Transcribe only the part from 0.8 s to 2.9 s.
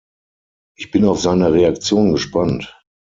bin auf seine Reaktion gespannt.